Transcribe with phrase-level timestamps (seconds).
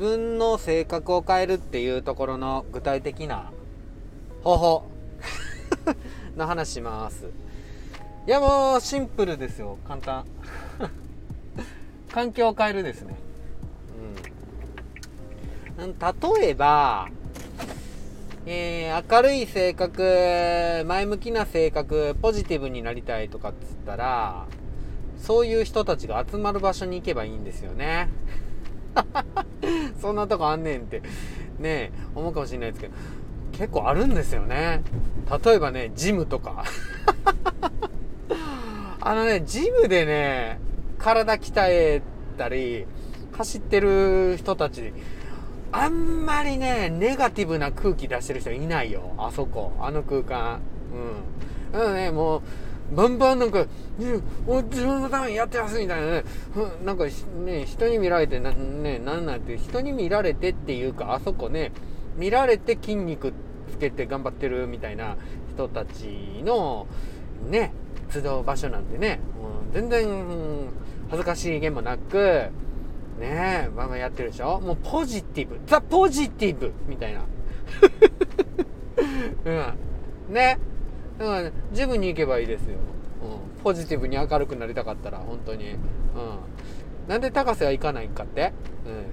[0.00, 3.52] 分の性格を変えるっていうところの具体的な
[4.42, 4.84] 方法。
[6.36, 7.26] の話します。
[8.26, 9.76] いやもうシンプルですよ。
[9.86, 10.24] 簡単。
[12.10, 13.14] 環境を変えるですね。
[15.78, 15.98] うん。
[15.98, 17.08] 例えば
[18.46, 24.46] えー、明るい性格前向きな性格ポジティブになりたいとかっつったら
[25.18, 28.08] そういう人たちが集まる場所に行けばいいんですよね。
[30.00, 31.02] そんなとこあんねんって。
[31.58, 32.94] ね思うかもしれないですけど。
[33.52, 34.82] 結構あるんですよね。
[35.44, 36.64] 例えばねジムとか。
[39.02, 40.60] あのねジムでね
[40.98, 42.02] 体鍛え
[42.36, 42.86] たり
[43.36, 44.92] 走ってる人たち
[45.72, 49.14] あんまりねネガティブな空気出してる人いないよ。
[49.18, 49.72] あそこ。
[49.80, 50.60] あの空間。
[50.92, 51.72] うん。
[51.72, 52.42] だからねもう
[52.92, 53.66] バンバンなんか、
[53.98, 54.22] 自
[54.84, 56.24] 分のためにやってますみたいなね、
[56.84, 57.04] なんか
[57.44, 61.72] ね、人に見られてな、ね、なんなんて、人に見られてっていうか、あそこね、
[62.16, 63.32] 見られて筋肉
[63.70, 65.16] つけて頑張ってるみたいな
[65.54, 66.86] 人たちの、
[67.48, 67.72] ね、
[68.10, 69.20] 集う場所なんでね、
[69.64, 70.68] うん、全然、
[71.10, 72.50] 恥ずかしいげもなく、
[73.20, 77.20] ね、バンバンやってるでしょもうポジティブ、ザ・ポジティブみたいな。
[79.44, 80.34] うん。
[80.34, 80.58] ね。
[81.20, 82.78] だから、ね、ジムに行けばいいですよ。
[83.22, 83.62] うん。
[83.62, 85.72] ポジティブに明るくなりたかったら、本当に。
[85.72, 85.78] うん。
[87.08, 88.54] なんで高瀬は行かないんかって？
[88.86, 89.04] うん。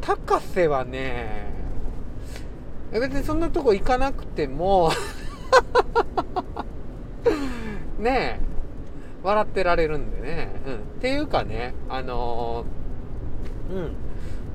[0.00, 1.44] 高瀬はね、
[2.90, 4.90] 別にそんなとこ行かなくても
[8.00, 8.40] ねえ、
[9.22, 10.48] 笑ってられるんでね。
[10.66, 10.74] うん。
[10.74, 13.92] っていうかね、あのー、うん。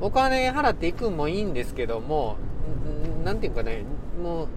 [0.01, 2.37] お金払って行くんもいいんですけども、
[3.23, 3.83] なんていうかね、
[4.21, 4.47] もう、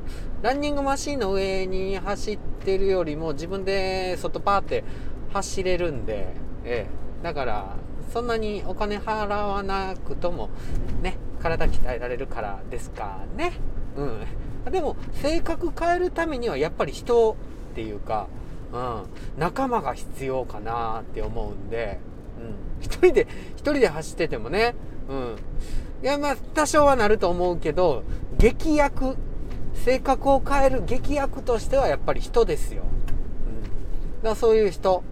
[0.42, 4.84] ランニングマシンの上に走ってるよりも自分で外パーって
[5.32, 7.24] 走れるんで、ええ。
[7.24, 7.76] だから、
[8.12, 10.50] そんなにお金払わなくとも、
[11.02, 13.52] ね、体鍛えられるからですかね。
[13.96, 14.72] うん。
[14.72, 17.36] でも、性格変えるためにはやっぱり人
[17.72, 18.28] っていうか、
[18.72, 19.02] うん、
[19.38, 21.98] 仲間が必要かなって思うんで、
[22.38, 24.74] うん、一人で、一人で走っててもね、
[25.10, 25.36] うん。
[26.02, 28.04] いや、まあ、多少はなると思うけど、
[28.38, 29.16] 劇薬、
[29.74, 32.84] 性格を変える劇薬としてはやっぱり人ですよ。
[34.20, 34.22] うん。
[34.22, 35.02] だそういう人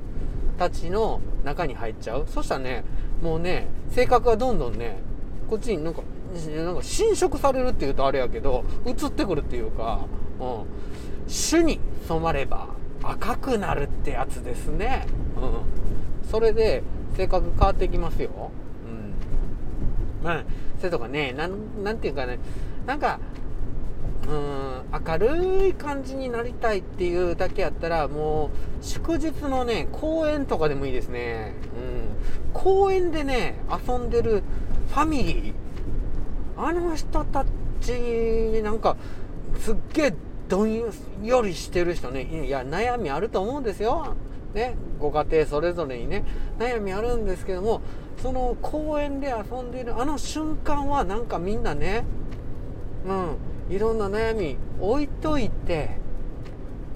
[0.59, 2.27] たちの中に入っちゃう。
[2.29, 2.85] そしたらね、
[3.23, 4.99] もうね、性格がどんどんね、
[5.51, 6.03] こっちになんか、
[6.65, 10.01] なんか侵食されるって言うとあれやけど、移ってくるっていうか、
[10.41, 10.65] うん。
[11.51, 12.69] 種に染まれば
[13.03, 15.07] 赤くなるってやつですね。
[15.37, 16.31] うん。
[16.31, 16.83] それで
[17.17, 18.51] 性格変わってきますよ。
[20.23, 20.45] まあ、
[20.79, 22.39] それとかね、なん、なんていうかね、
[22.87, 23.21] なんか、
[24.27, 28.49] うーん、明るい感じになりたいっていうだけやったら、もう、
[28.85, 31.55] 祝日のね、公園とかでもいいですね。
[32.47, 32.53] うん。
[32.53, 34.43] 公園でね、遊んでる
[34.89, 35.53] ファミリー。
[36.57, 37.45] あの人た
[37.81, 37.93] ち、
[38.63, 38.97] なんか、
[39.61, 40.15] すっげえ
[40.49, 40.75] どん
[41.23, 44.15] よりしてる人ね、いや、悩みあると思うんですよ。
[44.55, 46.25] ね、ご家庭それぞれにね、
[46.59, 47.83] 悩みあるんですけども、
[48.23, 52.05] その公園で遊んでいるあの瞬間はなんかみんなね、
[53.07, 55.91] うん、いろんな悩み置いといて、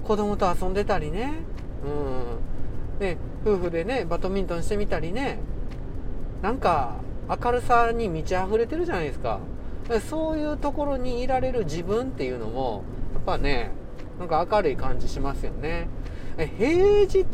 [0.03, 1.33] 子供と遊んでたりね、
[2.99, 5.39] うん、ね、夫婦でね、バドミントンしてみたりね、
[6.41, 6.95] なんか
[7.29, 9.39] 明るさに満ち溢れてるじゃないですか。
[10.09, 13.71] そういうところにいられる自分っていうのも、やっぱね、
[14.19, 15.87] なんか明るい感じしますよね。
[16.57, 17.25] 平日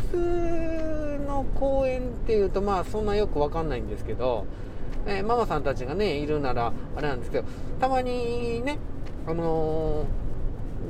[1.29, 4.45] の公園っていうと、まあそんなよくわかんないんですけど、
[5.06, 7.47] えママさんたちがね、いるならあれなんですけど、
[7.79, 8.79] たまにね、
[9.28, 10.06] あの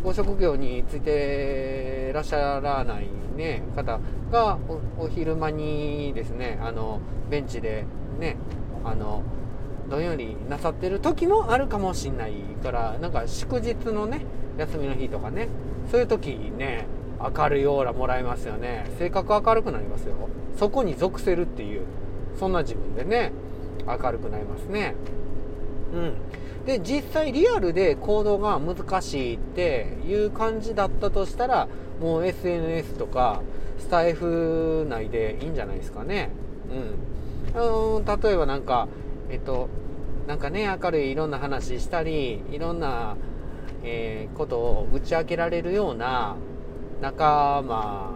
[0.01, 3.99] ー、ご職業についてらっしゃらないね、方
[4.31, 4.57] が
[4.97, 6.99] お昼間にですね、あの、
[7.29, 7.85] ベンチで
[8.19, 8.37] ね、
[8.83, 9.23] あの、
[9.89, 12.33] どんよりなさってる時もあるかもしんない
[12.63, 14.25] から、なんか祝日のね、
[14.57, 15.47] 休みの日とかね、
[15.89, 16.85] そういう時ね、
[17.19, 18.89] 明るいオーラもらえますよね。
[18.97, 20.15] 性格明るくなりますよ。
[20.57, 21.81] そこに属せるっていう、
[22.39, 23.31] そんな自分でね、
[23.85, 24.95] 明るくなりますね。
[25.93, 26.65] うん。
[26.65, 31.67] で、実際リアルで行動が難しいっていう感じだったとしたら、
[31.99, 33.41] もう SNS とか
[33.77, 36.29] スタイフ内でいいんじゃないですかね。
[36.71, 38.05] うん。
[38.05, 38.87] 例えばなんか、
[39.29, 39.69] えっと、
[40.27, 43.17] なんかね、明るいいろんな話したり、いろんな、
[43.83, 46.35] えー、ことを打ち明けられるような
[47.01, 48.11] 仲間、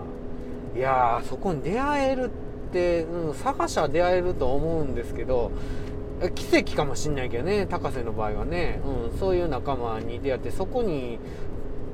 [0.76, 5.52] いやー、そこに出会えるって、うん、探しは出会えると思うんですけど、
[6.36, 8.82] 奇跡かもしんないけどね、高瀬の場合はね、
[9.12, 11.20] うん、そういう仲間に出会って、そこに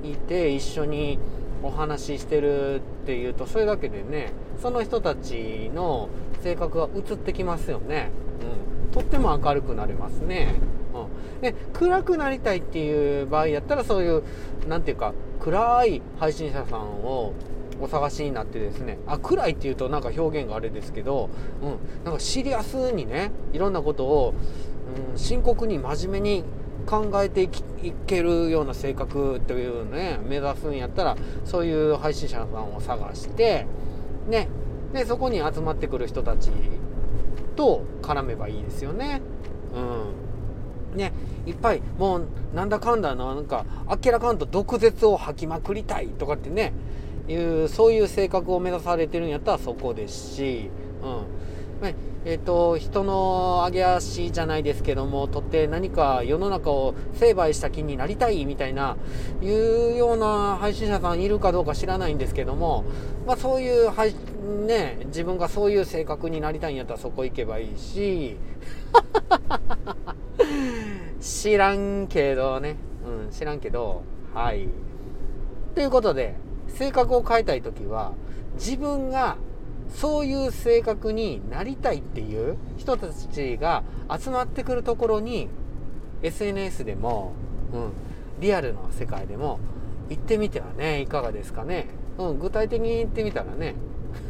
[0.03, 1.19] いて一緒に
[1.63, 4.31] お話ししてるっていうと、それだけでね、
[4.62, 6.09] その人たちの
[6.42, 8.09] 性格が移ってきますよね。
[8.42, 8.69] うん。
[8.92, 10.56] とっても明るくなれますね、
[10.95, 14.24] うん、で暗くなりたいっていう場合やったらそういう
[14.68, 17.33] 何ていうか暗い配信者さんを
[17.81, 18.97] お探しになってですね。
[19.07, 21.30] あ暗いっていうとなんか表現があれですけど、
[21.62, 24.33] うん、なんかシリアスにねいろんなことを、
[25.12, 26.44] うん、深刻に真面目に
[26.86, 27.50] 考えてい
[28.07, 33.65] けるような性格というね目指すんやったらそういう配信者さんを探して
[34.27, 34.50] ね。
[34.94, 36.50] でそこに集まってくる人たち
[37.56, 39.21] と絡めばいいですよね。
[39.74, 40.29] うん。
[40.95, 41.13] ね、
[41.45, 46.74] いっぱいもうなんだかんだなんかあっけらかんと毒舌を吐きまくりたいとかってね
[47.27, 50.69] いうそういう性格を目指されてるんやったらそこですし、
[51.03, 51.86] うん。
[51.86, 51.95] ね
[52.25, 58.97] えーと、人の揚げ足じゃないですけどもとって何か世の中を成敗した気になりたいみたいな
[59.42, 62.83] いうような配信者さんいるかどうか知らないんですけども、
[63.25, 68.35] まあ、そういう、ね、自分がそういう性格になりたいんやったらそこ行けばいいし
[71.19, 74.68] 知らんけどね、うん、知らんけどはい。
[75.75, 76.36] ということで
[76.68, 78.13] 性格を変えたい時は
[78.56, 79.38] 自分が
[79.89, 85.50] そういう性格になりたいっていう人たちが集まってくるところに
[86.21, 87.33] SNS でも、
[87.74, 87.92] うん、
[88.39, 89.60] リアルの世界でも
[90.10, 91.88] 行ってみてはねいかがですかね、
[92.18, 93.75] うん、具体的に言ってみたらね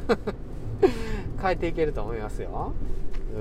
[1.41, 2.73] 変えていけると思いますよ、
[3.35, 3.39] う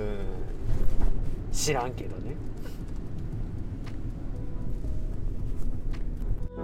[1.50, 2.36] ん、知らんけどね。